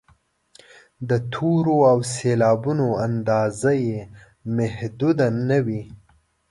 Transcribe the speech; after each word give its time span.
د 1.09 1.11
تورو 1.33 1.77
او 1.91 1.99
سېلابونو 2.13 2.87
اندازه 3.07 3.71
یې 3.85 3.99
محدوده 4.57 5.27
نه 5.49 5.57
وي. 5.65 5.83